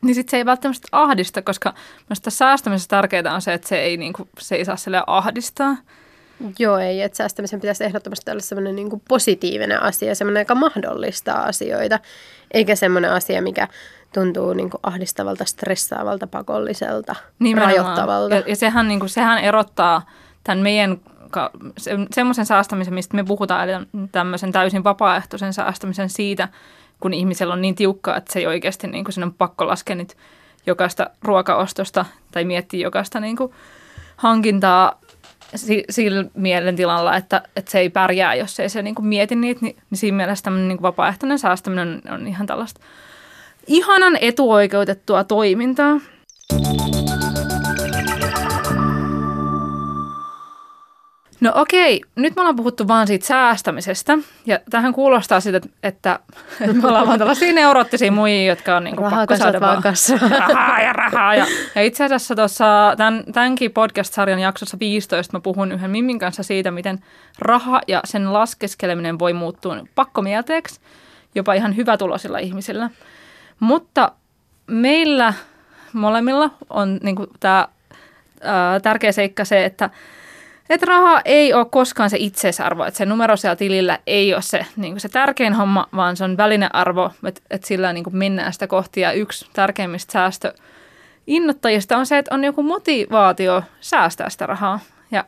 [0.05, 1.75] niin sitten se ei välttämättä ahdista, koska
[2.09, 5.77] minusta säästämisessä tärkeää on se, että se ei, niin kuin, se ei saa sille ahdistaa.
[6.59, 11.99] Joo, ei, että säästämisen pitäisi ehdottomasti olla sellainen niin positiivinen asia, semmoinen, joka mahdollistaa asioita,
[12.51, 13.69] eikä semmoinen asia, mikä
[14.15, 17.77] tuntuu niin kuin ahdistavalta, stressaavalta, pakolliselta, Nimenomaan.
[17.77, 18.35] rajoittavalta.
[18.35, 20.03] Ja, ja sehän, niin kuin, sehän erottaa
[20.45, 21.01] tämän meidän
[21.79, 26.49] se, semmoisen säästämisen, mistä me puhutaan, eli tämmöisen täysin vapaaehtoisen säästämisen siitä,
[27.05, 30.17] kun ihmisellä on niin tiukkaa, että se ei oikeasti niin kuin, on pakko laskea nyt
[30.67, 33.53] jokaista ruokaostosta tai miettiä jokaista niin kuin,
[34.17, 35.01] hankintaa
[35.91, 39.77] sillä mielentilalla, että, että se ei pärjää, jos ei se niin kuin mieti niitä, niin,
[39.91, 42.81] niin siinä mielessä tämmöinen niin kuin vapaaehtoinen säästäminen on, on ihan tällaista
[43.67, 46.01] ihanan etuoikeutettua toimintaa.
[51.45, 54.19] No okei, nyt me ollaan puhuttu vaan siitä säästämisestä.
[54.47, 56.19] Ja tähän kuulostaa siitä, että, että
[56.83, 59.83] me ollaan vaan tällaisia neuroottisia muijia, jotka on niin kuin pakko saada vaan
[60.31, 61.35] rahaa ja rahaa.
[61.35, 66.43] Ja, ja itse asiassa tuossa tämän, tämänkin podcast-sarjan jaksossa 15 mä puhun yhden Mimmin kanssa
[66.43, 66.99] siitä, miten
[67.39, 70.81] raha ja sen laskeskeleminen voi muuttua pakkomielteeksi
[71.35, 72.91] jopa ihan hyvätulosilla ihmisillä.
[73.61, 74.13] Mutta
[74.67, 75.35] meillä
[75.93, 77.69] molemmilla on niin tämä
[78.83, 79.91] tärkeä seikka se, että–
[80.71, 84.67] että raha ei ole koskaan se itseisarvo, että se numero siellä tilillä ei ole se,
[84.77, 89.01] niin se tärkein homma, vaan se on välinearvo, että, että sillä niin mennään sitä kohti.
[89.01, 94.81] Ja yksi tärkeimmistä säästöinnoittajista on se, että on joku motivaatio säästää sitä rahaa.
[95.11, 95.25] Ja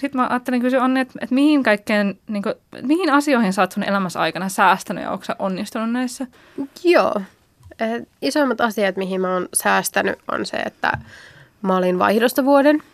[0.00, 3.72] sitten mä ajattelin kysyä Anni, että, että mihin kaikkeen, niin kuin, mihin asioihin sä oot
[3.72, 6.26] sun elämässä aikana säästänyt ja onko sä onnistunut näissä?
[6.84, 7.14] Joo.
[7.80, 10.98] Eh, isoimmat asiat, mihin mä oon säästänyt, on se, että
[11.62, 12.82] mä olin vaihdosta vuoden–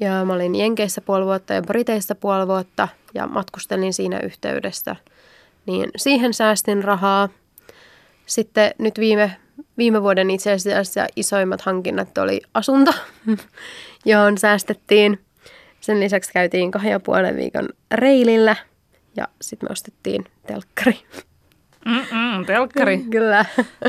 [0.00, 4.96] ja mä olin Jenkeissä puoli vuotta ja Briteissä puoli vuotta ja matkustelin siinä yhteydessä.
[5.66, 7.28] Niin siihen säästin rahaa.
[8.26, 9.36] Sitten nyt viime,
[9.78, 12.92] viime vuoden itse asiassa isoimmat hankinnat oli asunto,
[14.04, 15.20] johon säästettiin.
[15.80, 18.56] Sen lisäksi käytiin kahden ja puolen viikon reilillä
[19.16, 20.98] ja sitten me ostettiin telkkari.
[21.84, 22.98] Mm-mm, telkkari.
[23.10, 23.44] Kyllä.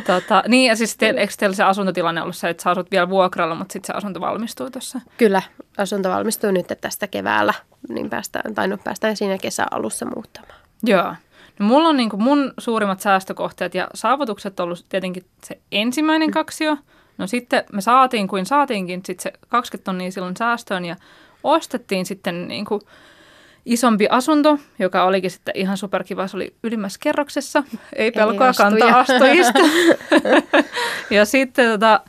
[0.08, 3.10] Tota, niin ja siis te, eikö teillä se asuntotilanne ollut se, että sä asut vielä
[3.10, 5.02] vuokralla, mutta sitten se asunto valmistuu tuossa?
[5.18, 5.42] Kyllä,
[5.78, 7.54] asunto valmistuu nyt tästä keväällä,
[7.90, 10.60] niin päästään, tai no, päästään siinä kesäalussa muuttamaan.
[10.84, 11.16] Joo.
[11.60, 16.32] No mulla on niin kuin mun suurimmat säästökohteet ja saavutukset on ollut tietenkin se ensimmäinen
[16.32, 16.78] kaksio.
[17.18, 20.96] No sitten me saatiin kuin saatiinkin sitten se 20 tonnia silloin säästöön ja
[21.44, 22.82] ostettiin sitten niin kuin
[23.66, 26.28] isompi asunto, joka olikin sitten ihan superkiva.
[26.28, 27.64] Se oli ylimmässä kerroksessa,
[27.96, 29.60] ei pelkoa kantaa astujista.
[31.10, 32.00] ja sitten tota,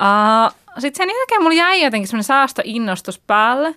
[0.00, 3.74] uh, sit sen jälkeen mulla jäi jotenkin semmoinen säästöinnostus päälle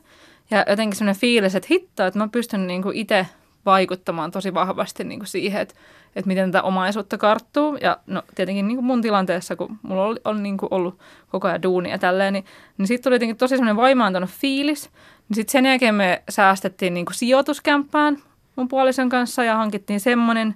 [0.51, 3.27] ja jotenkin semmoinen fiilis, että hitto, että mä pystyn niinku itse
[3.65, 5.75] vaikuttamaan tosi vahvasti niinku siihen, että,
[6.15, 7.75] että miten tätä omaisuutta karttuu.
[7.75, 11.97] Ja no tietenkin niinku mun tilanteessa, kun mulla oli, oli niinku ollut koko ajan duunia
[11.97, 12.45] tälleen, niin,
[12.77, 14.89] niin siitä tuli jotenkin tosi semmoinen voimaantunut fiilis.
[15.29, 18.17] Niin sitten sen jälkeen me säästettiin niin kuin sijoituskämppään
[18.55, 20.55] mun puolison kanssa ja hankittiin semmoinen.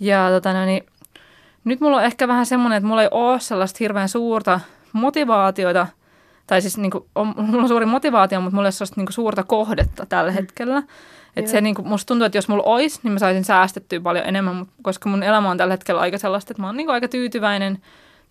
[0.00, 0.86] Ja tota, no niin,
[1.64, 4.60] nyt mulla on ehkä vähän semmoinen, että mulla ei ole sellaista hirveän suurta
[4.92, 5.86] motivaatiota,
[6.46, 9.06] tai siis niin kuin, on, mulla on suuri motivaatio, mutta mulla ei ole sellaista niin
[9.06, 10.34] kuin, suurta kohdetta tällä mm.
[10.34, 10.82] hetkellä.
[11.36, 14.26] Että se niin kuin, musta tuntuu, että jos mulla olisi, niin mä saisin säästettyä paljon
[14.26, 17.08] enemmän, koska mun elämä on tällä hetkellä aika sellaista, että mä oon niin kuin, aika
[17.08, 17.78] tyytyväinen,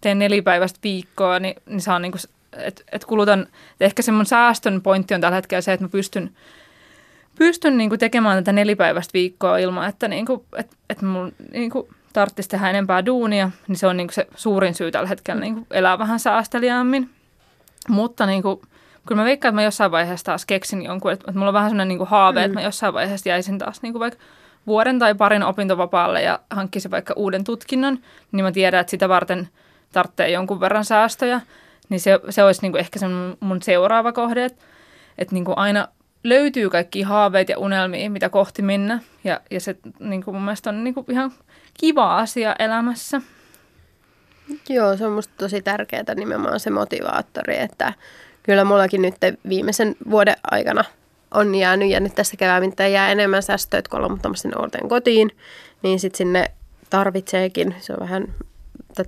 [0.01, 2.21] teen nelipäiväistä viikkoa, niin, niin saan niin kuin,
[2.57, 5.89] että et kulutan, et ehkä se mun säästön pointti on tällä hetkellä se, että mä
[5.89, 6.31] pystyn,
[7.37, 11.71] pystyn niin kuin tekemään tätä nelipäiväistä viikkoa ilman, että niin kuin, et, et mun niin
[11.71, 15.41] kuin tarvitsisi tehdä enempää duunia, niin se on niin kuin se suurin syy tällä hetkellä
[15.41, 17.09] niin kuin elää vähän säästeliämmin.
[17.89, 18.61] Mutta niin kuin,
[19.07, 21.69] kyllä mä veikkaan, että mä jossain vaiheessa taas keksin jonkun, että, että mulla on vähän
[21.69, 22.45] sellainen niin kuin haave, mm.
[22.45, 24.19] että mä jossain vaiheessa jäisin taas niin kuin vaikka
[24.67, 27.99] vuoden tai parin opintovapaalle ja hankkisin vaikka uuden tutkinnon,
[28.31, 29.49] niin mä tiedän, että sitä varten
[29.91, 31.41] tarvitsee jonkun verran säästöjä.
[31.89, 33.05] Niin se, se olisi niin kuin ehkä se
[33.39, 34.63] mun seuraava kohde, että,
[35.17, 35.87] että niin kuin aina
[36.23, 38.99] löytyy kaikki haaveet ja unelmia, mitä kohti mennä.
[39.23, 41.31] Ja, ja se niin kuin mun mielestä on niin kuin ihan
[41.79, 43.21] kiva asia elämässä.
[44.69, 47.93] Joo, se on musta tosi tärkeää nimenomaan se motivaattori, että
[48.43, 49.15] kyllä mullakin nyt
[49.49, 50.83] viimeisen vuoden aikana
[51.31, 54.89] on jäänyt ja nyt tässä kevään mittaan jää enemmän säästöä, kun ollaan muuttamassa sinne nuorten
[54.89, 55.31] kotiin,
[55.83, 56.51] niin sitten sinne
[56.89, 58.33] tarvitseekin, se on vähän,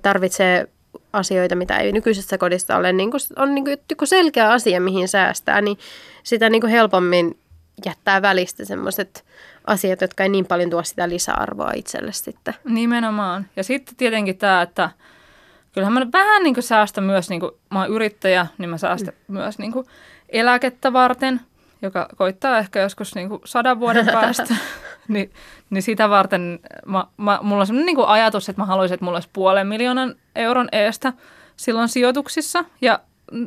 [0.02, 0.68] tarvitsee
[1.12, 3.64] asioita, mitä ei nykyisessä kodissa ole, niin kuin, on niin
[3.98, 5.78] kuin selkeä asia, mihin säästää, niin
[6.22, 7.38] sitä niin helpommin
[7.84, 9.24] jättää välistä semmoiset
[9.66, 12.54] asiat, jotka ei niin paljon tuo sitä lisäarvoa itselle sitten.
[12.64, 13.46] Nimenomaan.
[13.56, 14.90] Ja sitten tietenkin tämä, että
[15.72, 19.32] kyllähän mä vähän niin säästän myös, niin kuin, mä oon yrittäjä, niin mä säästän mm.
[19.32, 19.86] myös niin kuin
[20.28, 21.40] eläkettä varten,
[21.82, 24.54] joka koittaa ehkä joskus niin kuin sadan vuoden päästä.
[25.14, 25.30] Ni,
[25.70, 29.04] niin sitä varten mä, mä, mulla on sellainen niin kuin ajatus, että mä haluaisin, että
[29.04, 31.12] mulla olisi puolen miljoonan euron eestä
[31.56, 32.64] silloin sijoituksissa.
[32.80, 33.00] Ja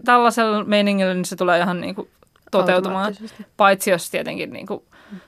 [0.05, 2.09] tällaisella meiningillä niin se tulee ihan niin kuin
[2.51, 3.15] toteutumaan.
[3.57, 4.83] Paitsi jos tietenkin niin kuin,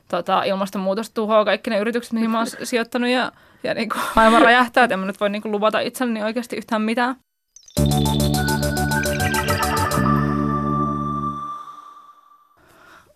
[0.08, 3.32] tota, ilmastonmuutos tuhoaa kaikki ne yritykset, mihin mä oon sijoittanut ja,
[3.63, 6.56] ja niin kuin, maailman räjähtää, että en mä nyt voi niin kuin, luvata itselleni oikeasti
[6.56, 7.15] yhtään mitään.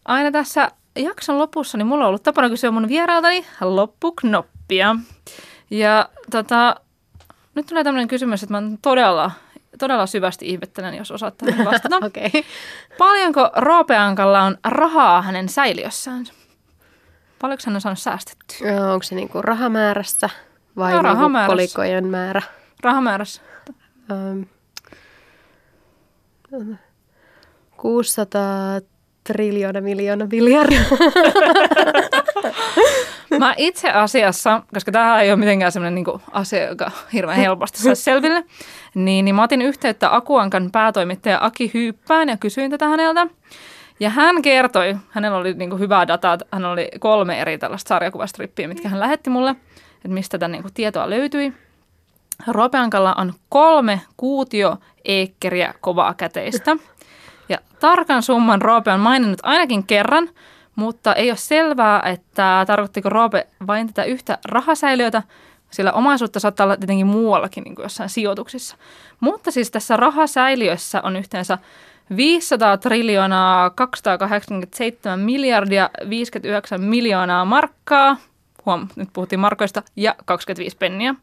[0.06, 4.96] Aina tässä jakson lopussa niin mulla on ollut tapana kysyä mun vierailtani loppuknoppia.
[5.70, 6.76] Ja tota,
[7.56, 9.32] nyt tulee tämmöinen kysymys, että mä todella,
[9.80, 11.96] todella syvästi ihmettelen, jos osaat tähän vastata.
[11.96, 12.44] okay.
[12.98, 16.26] Paljonko Roopeankalla on rahaa hänen säiliössään?
[17.42, 18.72] Paljonko hän on saanut säästettyä?
[18.80, 20.30] No, onko se niinku rahamäärässä
[20.76, 21.56] vai no, rahamäärässä.
[21.56, 22.42] Niinku kolikojen määrä?
[22.84, 23.42] Rahamäärässä.
[24.12, 24.46] Um,
[27.78, 28.42] 600
[29.28, 30.82] triljoona, miljoona, miljardia.
[33.40, 38.04] Mä itse asiassa, koska tämä ei ole mitenkään sellainen niin asia, joka hirveän helposti saisi
[38.04, 38.44] selville,
[38.96, 43.28] niin, niin mä otin yhteyttä Akuankan päätoimittaja Aki Hyyppään ja kysyin tätä häneltä.
[44.00, 48.68] Ja hän kertoi, hänellä oli niin kuin hyvää dataa, hän oli kolme eri tällaista sarjakuvastrippiä,
[48.68, 49.50] mitkä hän lähetti mulle,
[49.96, 51.54] että mistä tämän niin kuin tietoa löytyi.
[52.48, 56.78] Ropeankalla on kolme kuutio eekkeriä kovaa käteistä.
[57.50, 60.30] Ja tarkan summan Roope on maininnut ainakin kerran,
[60.76, 65.24] mutta ei ole selvää, että tarkoittiko Roope vain tätä yhtä rahasäiliötä,
[65.72, 68.78] sillä omaisuutta saattaa olla tietenkin muuallakin niin kuin jossain sijoituksissa.
[69.20, 71.58] Mutta siis tässä rahasäiliössä on yhteensä
[72.16, 78.18] 500 triljoonaa 287 miljardia 59 miljoonaa markkaa,
[78.66, 81.16] huom, nyt puhuttiin markoista, ja 25 penniä.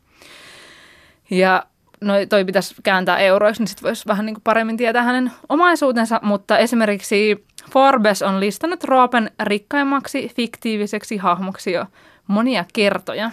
[1.31, 1.67] Ja
[2.05, 6.21] no toi pitäisi kääntää euroiksi, niin sitten voisi vähän niin kuin paremmin tietää hänen omaisuutensa,
[6.23, 11.87] mutta esimerkiksi Forbes on listannut Roopen rikkaimmaksi fiktiiviseksi hahmoksi jo
[12.27, 13.31] monia kertoja.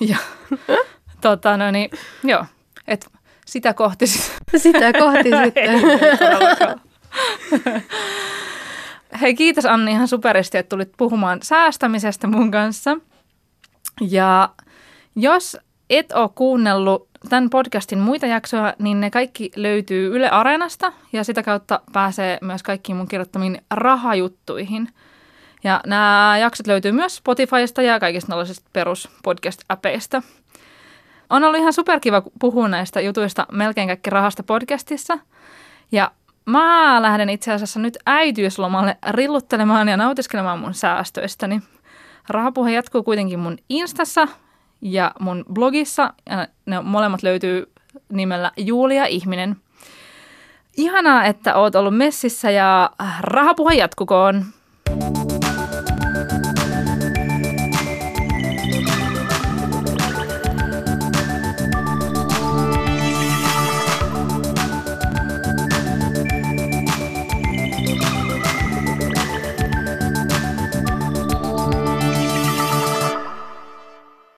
[0.00, 0.16] Ja
[1.20, 1.90] tota, no niin,
[2.24, 2.44] joo,
[2.88, 3.06] et
[3.46, 4.06] sitä kohti
[4.56, 5.80] Sitä kohti sitten.
[9.20, 12.96] Hei, kiitos Anni ihan superisti, että tulit puhumaan säästämisestä mun kanssa.
[14.00, 14.48] Ja
[15.16, 15.56] jos
[15.90, 21.42] et ole kuunnellut tämän podcastin muita jaksoja, niin ne kaikki löytyy Yle Areenasta ja sitä
[21.42, 24.88] kautta pääsee myös kaikkiin mun kirjoittamiin rahajuttuihin.
[25.64, 30.22] Ja nämä jaksot löytyy myös Spotifysta ja kaikista tällaisista perus podcast-äpeistä.
[31.30, 35.18] On ollut ihan superkiva puhua näistä jutuista melkein kaikki rahasta podcastissa.
[35.92, 36.10] Ja
[36.44, 41.62] mä lähden itse asiassa nyt äitiyslomalle rilluttelemaan ja nautiskelemaan mun säästöistäni.
[42.28, 44.28] Rahapuhe jatkuu kuitenkin mun Instassa
[44.80, 46.14] ja mun blogissa.
[46.26, 47.72] Ja ne molemmat löytyy
[48.12, 49.56] nimellä Julia Ihminen.
[50.76, 54.44] Ihanaa, että oot ollut messissä ja rahapuhe jatkukoon.